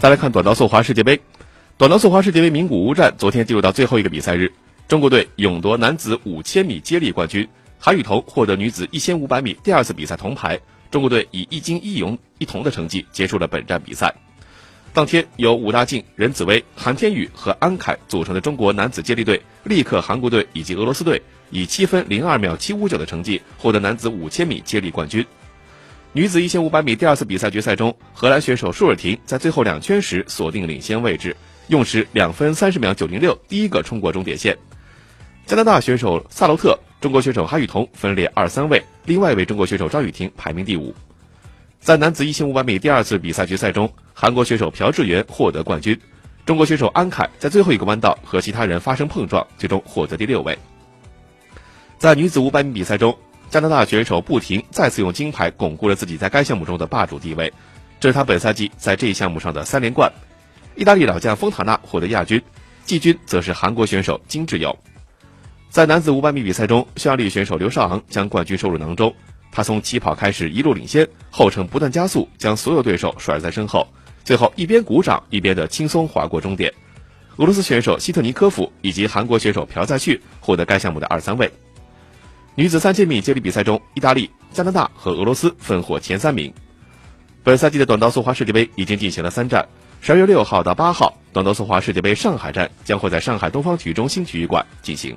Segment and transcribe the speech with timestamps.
[0.00, 1.20] 再来看短道速滑世界杯，
[1.76, 4.50] 短道速滑世界杯名古屋站昨天进入到最后一个比赛日，
[4.88, 7.46] 中国队勇夺男子五千米接力冠军，
[7.78, 10.58] 韩雨桐获得女子一千五百米第二次比赛铜牌，
[10.90, 14.10] 中国队以一金一银一铜的成绩结束了本站比赛。
[14.94, 21.20] 当天，由武大靖、任子威、韩天宇和安凯组成的中国男子接力队，力克韩国队以及俄罗斯队，
[21.50, 25.22] 以七分零二秒七五九的成绩获得男子五千米接力冠军。
[26.12, 31.36] 女子一千五百米第二次比赛决赛中，荷兰选手舒尔廷在最后两圈时锁定领先位置，
[31.68, 34.56] 用时两分三十秒九零六，第一个冲过终点线。
[35.46, 40.92] 加拿大选手萨洛特、中国选手哈雨桐分列二三位，另外一位中国选手张雨婷排名第五。
[41.78, 45.96] 在男子一千五百米第二次比赛决赛中，韩国选手朴智元获得冠军，
[46.44, 50.58] 中国选手安凯在最后一个弯道和其他人发生碰撞，最终获得第六位。
[51.98, 53.16] 在女子五百米比赛中。
[53.50, 57.52] 加拿大选手不停再次用金牌巩固了自己在该项目中的霸主地位，
[57.98, 60.10] 这是他本赛季在这一项目上的三连冠。
[60.76, 62.40] 意大利老将丰塔纳获得亚军，
[62.84, 64.78] 季军则是韩国选手金智友。
[65.68, 69.12] 在男子500米比赛中，匈牙利选手刘少昂将冠军收入囊中。
[69.50, 73.84] 他从起跑开始一路领先，后程不断加速，将所有对手甩在身后，
[74.22, 76.72] 最后一边鼓掌一边的轻松划过终点。
[77.38, 81.50] 俄罗斯选手希特尼科夫以及韩国选手朴在旭获得该项目的二三位。
[82.56, 86.52] 女子三千米接力比赛中，意大利、加拿大和俄罗斯分获前三名。
[87.42, 89.66] 本赛季的短道速滑世界杯已经进行了三站，
[90.00, 95.16] 十二月六号到八号，短道速滑世界杯上海站将会在上海东方体育中心体育馆进行。